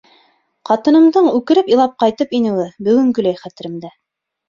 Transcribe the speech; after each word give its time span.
Ҡатынымдың 0.69 1.27
үкереп 1.41 1.71
илап 1.75 1.95
ҡайтып 2.07 2.35
инеүе 2.41 2.69
бөгөнгөләй 2.91 3.43
хәтеремдә. 3.47 3.97